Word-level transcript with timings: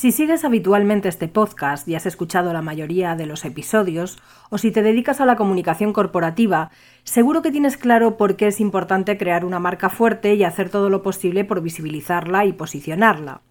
Si 0.00 0.12
sigues 0.12 0.46
habitualmente 0.46 1.10
este 1.10 1.28
podcast 1.28 1.86
y 1.86 1.94
has 1.94 2.06
escuchado 2.06 2.54
la 2.54 2.62
mayoría 2.62 3.16
de 3.16 3.26
los 3.26 3.44
episodios, 3.44 4.18
o 4.48 4.56
si 4.56 4.70
te 4.70 4.80
dedicas 4.80 5.20
a 5.20 5.26
la 5.26 5.36
comunicación 5.36 5.92
corporativa, 5.92 6.70
seguro 7.04 7.42
que 7.42 7.50
tienes 7.50 7.76
claro 7.76 8.16
por 8.16 8.36
qué 8.36 8.46
es 8.46 8.60
importante 8.60 9.18
crear 9.18 9.44
una 9.44 9.58
marca 9.58 9.90
fuerte 9.90 10.36
y 10.36 10.42
hacer 10.42 10.70
todo 10.70 10.88
lo 10.88 11.02
posible 11.02 11.44
por 11.44 11.60
visibilizarla 11.60 12.46
y 12.46 12.54
posicionarla. 12.54 13.42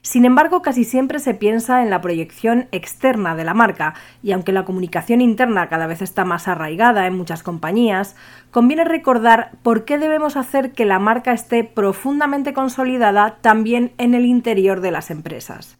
Sin 0.00 0.24
embargo, 0.24 0.62
casi 0.62 0.84
siempre 0.84 1.18
se 1.18 1.34
piensa 1.34 1.82
en 1.82 1.90
la 1.90 2.00
proyección 2.00 2.68
externa 2.72 3.36
de 3.36 3.44
la 3.44 3.52
marca, 3.52 3.92
y 4.22 4.32
aunque 4.32 4.52
la 4.52 4.64
comunicación 4.64 5.20
interna 5.20 5.68
cada 5.68 5.86
vez 5.86 6.00
está 6.00 6.24
más 6.24 6.48
arraigada 6.48 7.06
en 7.06 7.18
muchas 7.18 7.42
compañías, 7.42 8.16
conviene 8.50 8.84
recordar 8.84 9.50
por 9.62 9.84
qué 9.84 9.98
debemos 9.98 10.38
hacer 10.38 10.72
que 10.72 10.86
la 10.86 10.98
marca 10.98 11.34
esté 11.34 11.64
profundamente 11.64 12.54
consolidada 12.54 13.36
también 13.42 13.92
en 13.98 14.14
el 14.14 14.24
interior 14.24 14.80
de 14.80 14.90
las 14.90 15.10
empresas. 15.10 15.76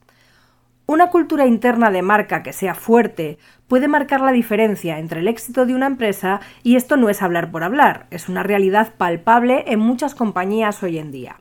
Una 0.86 1.10
cultura 1.10 1.46
interna 1.46 1.90
de 1.90 2.02
marca 2.02 2.42
que 2.42 2.52
sea 2.52 2.74
fuerte 2.74 3.38
puede 3.68 3.86
marcar 3.86 4.20
la 4.20 4.32
diferencia 4.32 4.98
entre 4.98 5.20
el 5.20 5.28
éxito 5.28 5.64
de 5.64 5.74
una 5.74 5.86
empresa 5.86 6.40
y 6.62 6.76
esto 6.76 6.96
no 6.96 7.08
es 7.08 7.22
hablar 7.22 7.50
por 7.50 7.62
hablar, 7.62 8.06
es 8.10 8.28
una 8.28 8.42
realidad 8.42 8.94
palpable 8.98 9.64
en 9.68 9.78
muchas 9.78 10.14
compañías 10.14 10.82
hoy 10.82 10.98
en 10.98 11.12
día. 11.12 11.36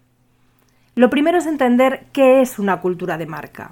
Lo 0.94 1.10
primero 1.10 1.40
es 1.40 1.48
entender 1.48 2.06
qué 2.12 2.42
es 2.42 2.60
una 2.60 2.82
cultura 2.82 3.18
de 3.18 3.26
marca. 3.26 3.72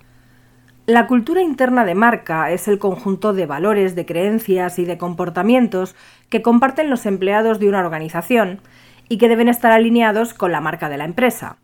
La 0.87 1.05
cultura 1.05 1.43
interna 1.43 1.85
de 1.85 1.93
marca 1.93 2.49
es 2.49 2.67
el 2.67 2.79
conjunto 2.79 3.33
de 3.33 3.45
valores, 3.45 3.93
de 3.93 4.07
creencias 4.07 4.79
y 4.79 4.85
de 4.85 4.97
comportamientos 4.97 5.95
que 6.29 6.41
comparten 6.41 6.89
los 6.89 7.05
empleados 7.05 7.59
de 7.59 7.69
una 7.69 7.81
organización 7.81 8.59
y 9.07 9.19
que 9.19 9.29
deben 9.29 9.49
estar 9.49 9.71
alineados 9.71 10.33
con 10.33 10.51
la 10.51 10.61
marca 10.61 10.89
de 10.89 10.97
la 10.97 11.05
empresa. 11.05 11.57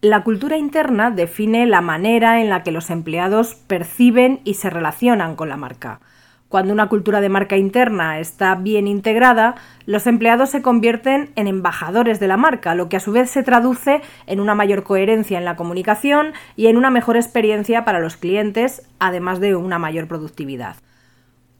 La 0.00 0.22
cultura 0.22 0.56
interna 0.56 1.10
define 1.10 1.66
la 1.66 1.80
manera 1.80 2.40
en 2.40 2.50
la 2.50 2.62
que 2.62 2.70
los 2.70 2.90
empleados 2.90 3.54
perciben 3.54 4.40
y 4.44 4.54
se 4.54 4.70
relacionan 4.70 5.34
con 5.34 5.48
la 5.48 5.56
marca, 5.56 6.00
cuando 6.48 6.72
una 6.72 6.88
cultura 6.88 7.20
de 7.20 7.28
marca 7.28 7.58
interna 7.58 8.20
está 8.20 8.54
bien 8.54 8.86
integrada, 8.86 9.56
los 9.84 10.06
empleados 10.06 10.48
se 10.48 10.62
convierten 10.62 11.30
en 11.36 11.46
embajadores 11.46 12.20
de 12.20 12.28
la 12.28 12.38
marca, 12.38 12.74
lo 12.74 12.88
que 12.88 12.96
a 12.96 13.00
su 13.00 13.12
vez 13.12 13.30
se 13.30 13.42
traduce 13.42 14.00
en 14.26 14.40
una 14.40 14.54
mayor 14.54 14.82
coherencia 14.82 15.36
en 15.36 15.44
la 15.44 15.56
comunicación 15.56 16.32
y 16.56 16.68
en 16.68 16.78
una 16.78 16.88
mejor 16.88 17.16
experiencia 17.16 17.84
para 17.84 18.00
los 18.00 18.16
clientes, 18.16 18.88
además 18.98 19.40
de 19.40 19.56
una 19.56 19.78
mayor 19.78 20.08
productividad. 20.08 20.76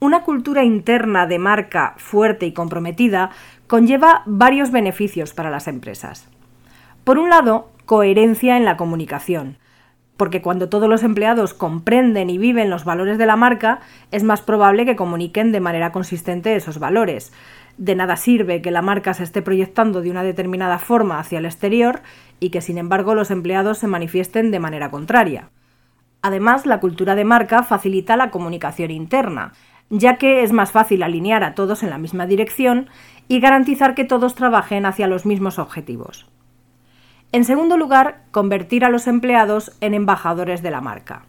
Una 0.01 0.23
cultura 0.23 0.65
interna 0.65 1.27
de 1.27 1.39
marca 1.39 1.93
fuerte 1.99 2.47
y 2.47 2.53
comprometida 2.53 3.29
conlleva 3.67 4.23
varios 4.25 4.71
beneficios 4.71 5.35
para 5.35 5.51
las 5.51 5.69
empresas. 5.69 6.31
Por 7.09 7.19
un 7.19 7.31
lado, 7.31 7.71
coherencia 7.87 8.59
en 8.59 8.67
la 8.67 8.77
comunicación 8.77 9.57
porque 10.19 10.43
cuando 10.43 10.69
todos 10.69 10.91
los 10.91 11.03
empleados 11.05 11.55
comprenden 11.55 12.29
y 12.29 12.37
viven 12.37 12.69
los 12.69 12.85
valores 12.85 13.17
de 13.17 13.25
la 13.25 13.37
marca, 13.37 13.81
es 14.11 14.25
más 14.25 14.43
probable 14.43 14.85
que 14.85 14.95
comuniquen 14.95 15.51
de 15.51 15.61
manera 15.61 15.91
consistente 15.91 16.55
esos 16.55 16.79
valores. 16.79 17.33
De 17.79 17.95
nada 17.95 18.17
sirve 18.17 18.61
que 18.61 18.71
la 18.71 18.83
marca 18.83 19.15
se 19.15 19.23
esté 19.23 19.41
proyectando 19.41 20.03
de 20.03 20.11
una 20.11 20.23
determinada 20.23 20.79
forma 20.79 21.19
hacia 21.19 21.39
el 21.39 21.47
exterior 21.47 22.03
y 22.41 22.51
que 22.51 22.61
sin 22.61 22.77
embargo 22.77 23.15
los 23.15 23.31
empleados 23.31 23.79
se 23.79 23.87
manifiesten 23.87 24.51
de 24.51 24.61
manera 24.61 24.91
contraria. 24.91 25.49
Además, 26.21 26.67
la 26.67 26.79
cultura 26.79 27.15
de 27.15 27.25
marca 27.25 27.63
facilita 27.63 28.19
la 28.19 28.31
comunicación 28.31 28.91
interna, 28.91 29.55
ya 29.89 30.17
que 30.17 30.43
es 30.43 30.53
más 30.53 30.73
fácil 30.73 31.03
alinear 31.03 31.43
a 31.43 31.55
todos 31.55 31.83
en 31.83 31.89
la 31.89 31.97
misma 31.97 32.27
dirección 32.27 32.91
y 33.29 33.41
garantizar 33.41 33.95
que 33.95 34.05
todos 34.05 34.35
trabajen 34.35 34.85
hacia 34.85 35.07
los 35.07 35.25
mismos 35.25 35.59
objetivos. 35.59 36.29
En 37.31 37.45
segundo 37.45 37.77
lugar, 37.77 38.23
convertir 38.31 38.87
a 38.87 38.89
los 38.89 39.07
empleados 39.07 39.73
en 39.83 39.93
embajadores 39.93 40.63
de 40.63 40.71
la 40.71 40.81
marca. 40.81 41.27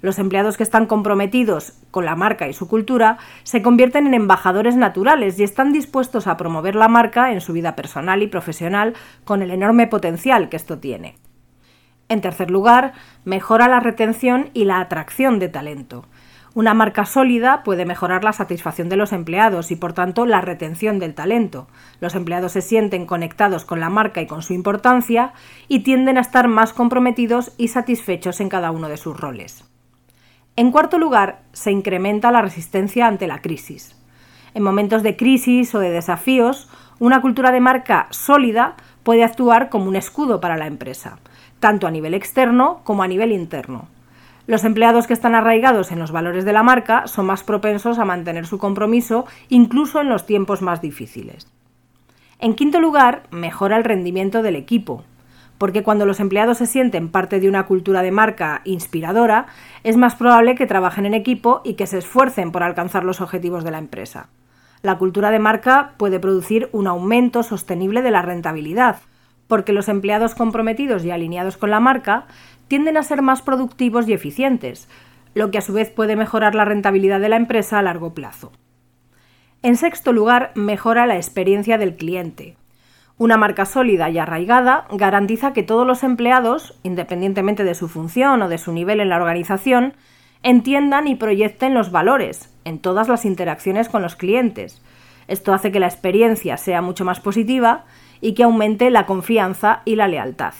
Los 0.00 0.18
empleados 0.18 0.56
que 0.56 0.64
están 0.64 0.86
comprometidos 0.86 1.74
con 1.92 2.04
la 2.04 2.16
marca 2.16 2.48
y 2.48 2.52
su 2.52 2.66
cultura 2.66 3.18
se 3.44 3.62
convierten 3.62 4.08
en 4.08 4.14
embajadores 4.14 4.74
naturales 4.74 5.38
y 5.38 5.44
están 5.44 5.72
dispuestos 5.72 6.26
a 6.26 6.36
promover 6.36 6.74
la 6.74 6.88
marca 6.88 7.32
en 7.32 7.40
su 7.40 7.52
vida 7.52 7.76
personal 7.76 8.24
y 8.24 8.26
profesional 8.26 8.94
con 9.24 9.40
el 9.40 9.52
enorme 9.52 9.86
potencial 9.86 10.48
que 10.48 10.56
esto 10.56 10.78
tiene. 10.78 11.14
En 12.08 12.20
tercer 12.20 12.50
lugar, 12.50 12.92
mejora 13.24 13.68
la 13.68 13.78
retención 13.78 14.50
y 14.52 14.64
la 14.64 14.80
atracción 14.80 15.38
de 15.38 15.48
talento. 15.48 16.06
Una 16.56 16.72
marca 16.72 17.04
sólida 17.04 17.62
puede 17.64 17.84
mejorar 17.84 18.24
la 18.24 18.32
satisfacción 18.32 18.88
de 18.88 18.96
los 18.96 19.12
empleados 19.12 19.70
y 19.70 19.76
por 19.76 19.92
tanto 19.92 20.24
la 20.24 20.40
retención 20.40 20.98
del 20.98 21.14
talento. 21.14 21.68
Los 22.00 22.14
empleados 22.14 22.52
se 22.52 22.62
sienten 22.62 23.04
conectados 23.04 23.66
con 23.66 23.78
la 23.78 23.90
marca 23.90 24.22
y 24.22 24.26
con 24.26 24.40
su 24.40 24.54
importancia 24.54 25.34
y 25.68 25.80
tienden 25.80 26.16
a 26.16 26.22
estar 26.22 26.48
más 26.48 26.72
comprometidos 26.72 27.52
y 27.58 27.68
satisfechos 27.68 28.40
en 28.40 28.48
cada 28.48 28.70
uno 28.70 28.88
de 28.88 28.96
sus 28.96 29.20
roles. 29.20 29.64
En 30.56 30.72
cuarto 30.72 30.98
lugar, 30.98 31.42
se 31.52 31.72
incrementa 31.72 32.32
la 32.32 32.40
resistencia 32.40 33.06
ante 33.06 33.26
la 33.26 33.42
crisis. 33.42 33.94
En 34.54 34.62
momentos 34.62 35.02
de 35.02 35.14
crisis 35.14 35.74
o 35.74 35.78
de 35.78 35.90
desafíos, 35.90 36.70
una 36.98 37.20
cultura 37.20 37.52
de 37.52 37.60
marca 37.60 38.06
sólida 38.08 38.76
puede 39.02 39.24
actuar 39.24 39.68
como 39.68 39.90
un 39.90 39.96
escudo 39.96 40.40
para 40.40 40.56
la 40.56 40.68
empresa, 40.68 41.18
tanto 41.60 41.86
a 41.86 41.90
nivel 41.90 42.14
externo 42.14 42.80
como 42.82 43.02
a 43.02 43.08
nivel 43.08 43.32
interno. 43.32 43.94
Los 44.46 44.64
empleados 44.64 45.06
que 45.06 45.12
están 45.12 45.34
arraigados 45.34 45.90
en 45.90 45.98
los 45.98 46.12
valores 46.12 46.44
de 46.44 46.52
la 46.52 46.62
marca 46.62 47.08
son 47.08 47.26
más 47.26 47.42
propensos 47.42 47.98
a 47.98 48.04
mantener 48.04 48.46
su 48.46 48.58
compromiso 48.58 49.26
incluso 49.48 50.00
en 50.00 50.08
los 50.08 50.24
tiempos 50.24 50.62
más 50.62 50.80
difíciles. 50.80 51.48
En 52.38 52.54
quinto 52.54 52.80
lugar, 52.80 53.24
mejora 53.30 53.76
el 53.76 53.84
rendimiento 53.84 54.42
del 54.42 54.56
equipo, 54.56 55.02
porque 55.58 55.82
cuando 55.82 56.06
los 56.06 56.20
empleados 56.20 56.58
se 56.58 56.66
sienten 56.66 57.08
parte 57.08 57.40
de 57.40 57.48
una 57.48 57.66
cultura 57.66 58.02
de 58.02 58.12
marca 58.12 58.60
inspiradora, 58.64 59.46
es 59.82 59.96
más 59.96 60.14
probable 60.14 60.54
que 60.54 60.66
trabajen 60.66 61.06
en 61.06 61.14
equipo 61.14 61.62
y 61.64 61.74
que 61.74 61.86
se 61.86 61.98
esfuercen 61.98 62.52
por 62.52 62.62
alcanzar 62.62 63.04
los 63.04 63.20
objetivos 63.20 63.64
de 63.64 63.70
la 63.70 63.78
empresa. 63.78 64.28
La 64.82 64.98
cultura 64.98 65.30
de 65.30 65.38
marca 65.38 65.94
puede 65.96 66.20
producir 66.20 66.68
un 66.72 66.86
aumento 66.86 67.42
sostenible 67.42 68.02
de 68.02 68.10
la 68.10 68.22
rentabilidad, 68.22 68.98
porque 69.48 69.72
los 69.72 69.88
empleados 69.88 70.34
comprometidos 70.34 71.04
y 71.04 71.10
alineados 71.10 71.56
con 71.56 71.70
la 71.70 71.80
marca 71.80 72.26
tienden 72.68 72.96
a 72.96 73.02
ser 73.02 73.22
más 73.22 73.42
productivos 73.42 74.08
y 74.08 74.12
eficientes, 74.12 74.88
lo 75.34 75.50
que 75.50 75.58
a 75.58 75.62
su 75.62 75.72
vez 75.72 75.90
puede 75.90 76.16
mejorar 76.16 76.54
la 76.54 76.64
rentabilidad 76.64 77.20
de 77.20 77.28
la 77.28 77.36
empresa 77.36 77.78
a 77.78 77.82
largo 77.82 78.14
plazo. 78.14 78.52
En 79.62 79.76
sexto 79.76 80.12
lugar, 80.12 80.52
mejora 80.54 81.06
la 81.06 81.16
experiencia 81.16 81.78
del 81.78 81.96
cliente. 81.96 82.56
Una 83.18 83.36
marca 83.36 83.64
sólida 83.64 84.10
y 84.10 84.18
arraigada 84.18 84.86
garantiza 84.92 85.52
que 85.52 85.62
todos 85.62 85.86
los 85.86 86.04
empleados, 86.04 86.78
independientemente 86.82 87.64
de 87.64 87.74
su 87.74 87.88
función 87.88 88.42
o 88.42 88.48
de 88.48 88.58
su 88.58 88.72
nivel 88.72 89.00
en 89.00 89.08
la 89.08 89.16
organización, 89.16 89.94
entiendan 90.42 91.08
y 91.08 91.14
proyecten 91.14 91.74
los 91.74 91.90
valores 91.90 92.54
en 92.64 92.78
todas 92.78 93.08
las 93.08 93.24
interacciones 93.24 93.88
con 93.88 94.02
los 94.02 94.16
clientes. 94.16 94.82
Esto 95.28 95.54
hace 95.54 95.72
que 95.72 95.80
la 95.80 95.86
experiencia 95.86 96.56
sea 96.56 96.82
mucho 96.82 97.04
más 97.04 97.20
positiva 97.20 97.84
y 98.20 98.34
que 98.34 98.44
aumente 98.44 98.90
la 98.90 99.06
confianza 99.06 99.82
y 99.84 99.96
la 99.96 100.08
lealtad. 100.08 100.54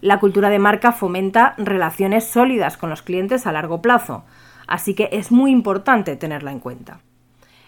La 0.00 0.20
cultura 0.20 0.48
de 0.48 0.60
marca 0.60 0.92
fomenta 0.92 1.54
relaciones 1.58 2.24
sólidas 2.24 2.76
con 2.76 2.88
los 2.88 3.02
clientes 3.02 3.46
a 3.46 3.52
largo 3.52 3.82
plazo, 3.82 4.24
así 4.68 4.94
que 4.94 5.08
es 5.10 5.32
muy 5.32 5.50
importante 5.50 6.14
tenerla 6.14 6.52
en 6.52 6.60
cuenta. 6.60 7.00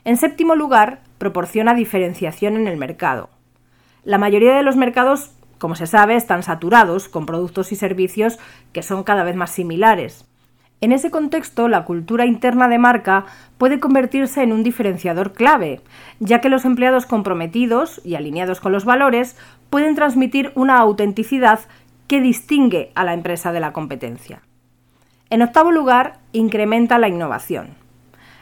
En 0.05 0.17
séptimo 0.17 0.55
lugar, 0.55 1.00
proporciona 1.19 1.75
diferenciación 1.75 2.56
en 2.56 2.69
el 2.69 2.77
mercado. 2.77 3.31
La 4.05 4.17
mayoría 4.17 4.55
de 4.55 4.62
los 4.62 4.77
mercados, 4.77 5.32
como 5.59 5.75
se 5.75 5.88
sabe, 5.88 6.15
están 6.15 6.44
saturados 6.44 7.09
con 7.09 7.27
productos 7.27 7.73
y 7.73 7.77
servicios 7.77 8.38
que 8.73 8.82
son 8.82 9.03
cada 9.03 9.25
vez 9.25 9.35
más 9.35 9.50
similares. 9.50 10.25
En 10.81 10.93
ese 10.93 11.11
contexto, 11.11 11.69
la 11.69 11.85
cultura 11.85 12.25
interna 12.25 12.69
de 12.69 12.79
marca 12.79 13.27
puede 13.59 13.81
convertirse 13.81 14.43
en 14.43 14.53
un 14.53 14.62
diferenciador 14.62 15.32
clave, 15.32 15.81
ya 16.21 16.41
que 16.41 16.49
los 16.49 16.65
empleados 16.65 17.05
comprometidos 17.05 18.00
y 18.05 18.15
alineados 18.15 18.61
con 18.61 18.73
los 18.73 18.87
valores 18.87 19.37
pueden 19.69 19.94
transmitir 19.94 20.53
una 20.55 20.79
autenticidad 20.79 21.61
que 22.10 22.20
distingue 22.20 22.90
a 22.96 23.04
la 23.04 23.14
empresa 23.14 23.52
de 23.52 23.60
la 23.60 23.72
competencia. 23.72 24.42
En 25.30 25.42
octavo 25.42 25.70
lugar, 25.70 26.18
incrementa 26.32 26.98
la 26.98 27.06
innovación. 27.06 27.76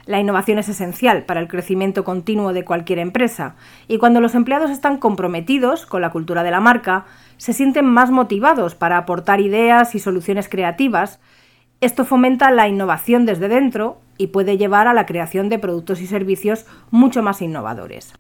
La 0.07 0.19
innovación 0.19 0.59
es 0.59 0.71
esencial 0.71 1.25
para 1.25 1.41
el 1.41 1.49
crecimiento 1.49 2.03
continuo 2.03 2.55
de 2.55 2.65
cualquier 2.65 2.99
empresa 2.99 3.57
y 3.87 3.99
cuando 3.99 4.23
los 4.23 4.35
empleados 4.35 4.71
están 4.71 4.97
comprometidos 4.97 5.85
con 5.85 6.01
la 6.01 6.09
cultura 6.09 6.45
de 6.45 6.51
la 6.51 6.61
marca, 6.61 7.05
se 7.37 7.53
sienten 7.53 7.85
más 7.85 8.11
motivados 8.11 8.75
para 8.75 8.97
aportar 8.97 9.43
ideas 9.43 9.95
y 9.95 9.99
soluciones 9.99 10.49
creativas. 10.49 11.21
Esto 11.83 12.07
fomenta 12.07 12.51
la 12.51 12.69
innovación 12.69 13.27
desde 13.27 13.49
dentro 13.49 14.01
y 14.17 14.29
puede 14.29 14.57
llevar 14.57 14.89
a 14.89 14.95
la 14.95 15.05
creación 15.05 15.51
de 15.51 15.59
productos 15.59 16.01
y 16.01 16.07
servicios 16.07 16.65
mucho 16.91 17.23
más 17.23 17.43
innovadores. 17.43 18.15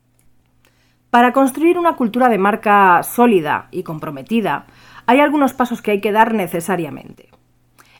Para 1.10 1.32
construir 1.32 1.78
una 1.78 1.96
cultura 1.96 2.28
de 2.28 2.36
marca 2.36 3.02
sólida 3.02 3.68
y 3.70 3.82
comprometida, 3.82 4.66
hay 5.06 5.20
algunos 5.20 5.54
pasos 5.54 5.80
que 5.80 5.92
hay 5.92 6.00
que 6.02 6.12
dar 6.12 6.34
necesariamente. 6.34 7.30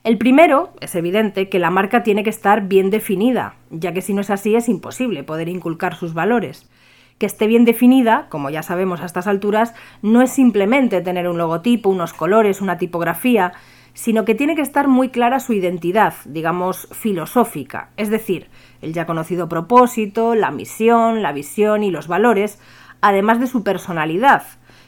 El 0.03 0.19
primero 0.19 0.73
es 0.79 0.93
evidente 0.93 1.49
que 1.49 1.57
la 1.57 1.71
marca 1.71 2.03
tiene 2.03 2.23
que 2.23 2.29
estar 2.29 2.67
bien 2.67 2.91
definida, 2.91 3.55
ya 3.71 3.93
que 3.93 4.01
si 4.01 4.13
no 4.13 4.21
es 4.21 4.29
así 4.29 4.55
es 4.55 4.69
imposible 4.69 5.23
poder 5.23 5.49
inculcar 5.49 5.95
sus 5.95 6.13
valores. 6.13 6.69
Que 7.17 7.25
esté 7.25 7.47
bien 7.47 7.65
definida, 7.65 8.27
como 8.29 8.51
ya 8.51 8.61
sabemos 8.61 9.01
a 9.01 9.05
estas 9.05 9.25
alturas, 9.25 9.73
no 10.03 10.21
es 10.21 10.29
simplemente 10.29 11.01
tener 11.01 11.27
un 11.27 11.39
logotipo, 11.39 11.89
unos 11.89 12.13
colores, 12.13 12.61
una 12.61 12.77
tipografía, 12.77 13.53
sino 13.93 14.23
que 14.23 14.35
tiene 14.35 14.55
que 14.55 14.61
estar 14.61 14.87
muy 14.87 15.09
clara 15.09 15.39
su 15.39 15.53
identidad, 15.53 16.13
digamos, 16.25 16.87
filosófica, 16.91 17.89
es 17.97 18.09
decir, 18.09 18.47
el 18.81 18.93
ya 18.93 19.05
conocido 19.05 19.49
propósito, 19.49 20.35
la 20.35 20.51
misión, 20.51 21.21
la 21.21 21.33
visión 21.33 21.83
y 21.83 21.91
los 21.91 22.07
valores, 22.07 22.61
además 23.01 23.39
de 23.39 23.47
su 23.47 23.63
personalidad, 23.63 24.43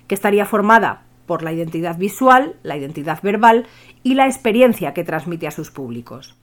que 0.08 0.16
estaría 0.16 0.46
formada 0.46 1.04
por 1.26 1.44
la 1.44 1.54
identidad 1.54 1.98
visual, 1.98 2.56
la 2.64 2.78
identidad 2.78 3.20
verbal 3.22 3.66
y 4.04 4.16
la 4.16 4.26
experiencia 4.26 4.94
que 4.94 5.04
transmite 5.04 5.48
a 5.48 5.52
sus 5.52 5.72
públicos. 5.72 6.36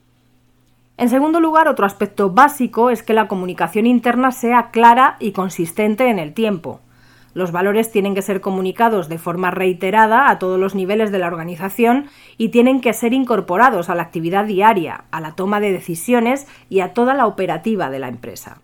En 0.97 1.09
segundo 1.09 1.39
lugar, 1.39 1.67
otro 1.67 1.85
aspecto 1.85 2.31
básico 2.31 2.89
es 2.89 3.03
que 3.03 3.13
la 3.13 3.27
comunicación 3.27 3.85
interna 3.85 4.31
sea 4.31 4.69
clara 4.71 5.15
y 5.19 5.31
consistente 5.31 6.09
en 6.09 6.19
el 6.19 6.33
tiempo. 6.33 6.81
Los 7.33 7.51
valores 7.51 7.91
tienen 7.91 8.15
que 8.15 8.21
ser 8.21 8.41
comunicados 8.41 9.07
de 9.07 9.17
forma 9.17 9.51
reiterada 9.51 10.29
a 10.29 10.39
todos 10.39 10.59
los 10.59 10.75
niveles 10.75 11.11
de 11.11 11.19
la 11.19 11.27
organización 11.27 12.07
y 12.37 12.49
tienen 12.49 12.81
que 12.81 12.91
ser 12.91 13.13
incorporados 13.13 13.89
a 13.89 13.95
la 13.95 14.03
actividad 14.03 14.45
diaria, 14.45 15.05
a 15.11 15.21
la 15.21 15.35
toma 15.35 15.59
de 15.59 15.71
decisiones 15.71 16.47
y 16.67 16.79
a 16.79 16.93
toda 16.93 17.13
la 17.13 17.27
operativa 17.27 17.89
de 17.89 17.99
la 17.99 18.07
empresa. 18.07 18.59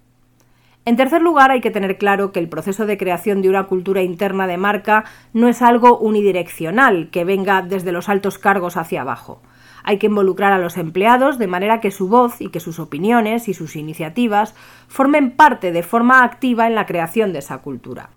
En 0.87 0.97
tercer 0.97 1.23
lugar, 1.23 1.49
hay 1.49 1.61
que 1.61 1.71
tener 1.71 1.97
claro 1.97 2.31
que 2.31 2.39
el 2.39 2.47
proceso 2.47 2.85
de 2.85 2.97
creación 2.97 3.41
de 3.41 3.49
una 3.49 3.63
cultura 3.63 4.03
interna 4.03 4.45
de 4.45 4.57
marca 4.57 5.05
no 5.33 5.47
es 5.47 5.63
algo 5.63 5.97
unidireccional 5.97 7.09
que 7.09 7.25
venga 7.25 7.63
desde 7.63 7.91
los 7.91 8.07
altos 8.07 8.37
cargos 8.37 8.77
hacia 8.77 9.01
abajo. 9.01 9.41
Hay 9.83 9.97
que 9.97 10.05
involucrar 10.05 10.53
a 10.53 10.59
los 10.59 10.77
empleados 10.77 11.39
de 11.39 11.47
manera 11.47 11.79
que 11.79 11.89
su 11.89 12.07
voz 12.07 12.39
y 12.39 12.49
que 12.49 12.59
sus 12.59 12.77
opiniones 12.77 13.47
y 13.47 13.55
sus 13.55 13.75
iniciativas 13.75 14.53
formen 14.87 15.31
parte 15.31 15.71
de 15.71 15.81
forma 15.81 16.23
activa 16.23 16.67
en 16.67 16.75
la 16.75 16.85
creación 16.85 17.33
de 17.33 17.39
esa 17.39 17.57
cultura. 17.59 18.11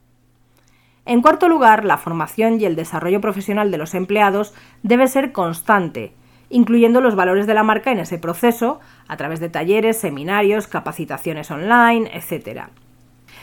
En 1.06 1.22
cuarto 1.22 1.48
lugar, 1.48 1.86
la 1.86 1.96
formación 1.96 2.60
y 2.60 2.66
el 2.66 2.76
desarrollo 2.76 3.22
profesional 3.22 3.70
de 3.70 3.78
los 3.78 3.94
empleados 3.94 4.52
debe 4.82 5.08
ser 5.08 5.32
constante, 5.32 6.12
incluyendo 6.50 7.00
los 7.00 7.14
valores 7.14 7.46
de 7.46 7.54
la 7.54 7.62
marca 7.62 7.92
en 7.92 7.98
ese 7.98 8.18
proceso, 8.18 8.80
a 9.06 9.16
través 9.16 9.40
de 9.40 9.48
talleres, 9.48 9.98
seminarios, 9.98 10.66
capacitaciones 10.66 11.50
online, 11.50 12.10
etc. 12.14 12.68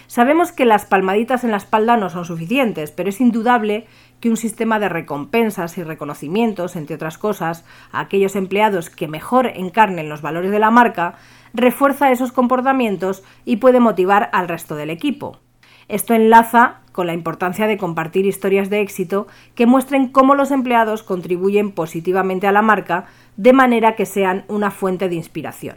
Sabemos 0.08 0.52
que 0.52 0.66
las 0.66 0.86
palmaditas 0.86 1.44
en 1.44 1.52
la 1.52 1.58
espalda 1.58 1.98
no 1.98 2.10
son 2.10 2.26
suficientes, 2.26 2.92
pero 2.92 3.10
es 3.10 3.22
indudable 3.22 3.88
que 4.20 4.30
un 4.30 4.38
sistema 4.38 4.80
de 4.80 4.90
recompensas 4.90 5.78
y 5.78 5.84
reconocimientos, 5.84 6.76
entre 6.76 6.96
otras 6.96 7.18
cosas, 7.18 7.66
a 7.92 8.02
aquellos 8.02 8.36
empleados 8.36 8.90
que 8.90 9.08
mejor 9.08 9.48
encarnen 9.48 10.10
los 10.10 10.22
valores 10.22 10.52
de 10.52 10.60
la 10.60 10.72
marca, 10.72 11.16
refuerza 11.54 12.12
esos 12.12 12.32
comportamientos 12.32 13.24
y 13.46 13.58
puede 13.58 13.80
motivar 13.80 14.30
al 14.34 14.48
resto 14.48 14.76
del 14.76 14.90
equipo. 14.90 15.40
Esto 15.88 16.14
enlaza 16.14 16.82
con 16.96 17.08
la 17.08 17.14
importancia 17.14 17.68
de 17.68 17.78
compartir 17.78 18.26
historias 18.26 18.70
de 18.70 18.80
éxito 18.80 19.28
que 19.54 19.66
muestren 19.66 20.08
cómo 20.08 20.34
los 20.34 20.50
empleados 20.50 21.04
contribuyen 21.04 21.74
positivamente 21.74 22.48
a 22.48 22.54
la 22.54 22.62
marca 22.62 23.08
de 23.36 23.52
manera 23.52 23.98
que 23.98 24.06
sean 24.06 24.46
una 24.48 24.72
fuente 24.72 25.10
de 25.10 25.16
inspiración. 25.16 25.76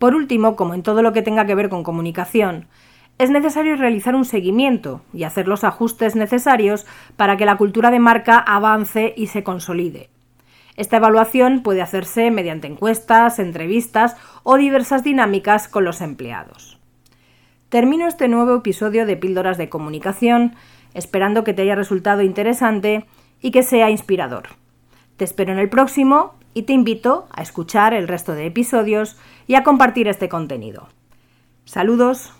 Por 0.00 0.16
último, 0.16 0.56
como 0.56 0.74
en 0.74 0.82
todo 0.82 1.00
lo 1.00 1.12
que 1.12 1.22
tenga 1.22 1.46
que 1.46 1.54
ver 1.54 1.68
con 1.68 1.84
comunicación, 1.84 2.66
es 3.18 3.30
necesario 3.30 3.76
realizar 3.76 4.16
un 4.16 4.24
seguimiento 4.24 5.00
y 5.12 5.22
hacer 5.22 5.46
los 5.46 5.62
ajustes 5.62 6.16
necesarios 6.16 6.86
para 7.16 7.36
que 7.36 7.46
la 7.46 7.56
cultura 7.56 7.92
de 7.92 8.00
marca 8.00 8.36
avance 8.36 9.14
y 9.16 9.28
se 9.28 9.44
consolide. 9.44 10.10
Esta 10.76 10.96
evaluación 10.96 11.62
puede 11.62 11.82
hacerse 11.82 12.32
mediante 12.32 12.66
encuestas, 12.66 13.38
entrevistas 13.38 14.16
o 14.42 14.56
diversas 14.56 15.04
dinámicas 15.04 15.68
con 15.68 15.84
los 15.84 16.00
empleados. 16.00 16.75
Termino 17.76 18.08
este 18.08 18.26
nuevo 18.26 18.56
episodio 18.56 19.04
de 19.04 19.18
Píldoras 19.18 19.58
de 19.58 19.68
Comunicación 19.68 20.54
esperando 20.94 21.44
que 21.44 21.52
te 21.52 21.60
haya 21.60 21.74
resultado 21.74 22.22
interesante 22.22 23.04
y 23.42 23.50
que 23.50 23.62
sea 23.62 23.90
inspirador. 23.90 24.44
Te 25.18 25.24
espero 25.24 25.52
en 25.52 25.58
el 25.58 25.68
próximo 25.68 26.36
y 26.54 26.62
te 26.62 26.72
invito 26.72 27.26
a 27.30 27.42
escuchar 27.42 27.92
el 27.92 28.08
resto 28.08 28.32
de 28.32 28.46
episodios 28.46 29.18
y 29.46 29.56
a 29.56 29.62
compartir 29.62 30.08
este 30.08 30.30
contenido. 30.30 30.88
Saludos. 31.66 32.32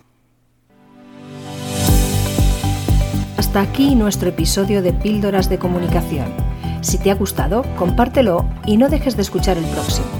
Hasta 3.36 3.60
aquí 3.60 3.94
nuestro 3.94 4.30
episodio 4.30 4.80
de 4.80 4.94
Píldoras 4.94 5.50
de 5.50 5.58
Comunicación. 5.58 6.32
Si 6.80 6.96
te 6.96 7.10
ha 7.10 7.14
gustado, 7.14 7.62
compártelo 7.76 8.48
y 8.64 8.78
no 8.78 8.88
dejes 8.88 9.16
de 9.16 9.22
escuchar 9.22 9.58
el 9.58 9.66
próximo. 9.66 10.15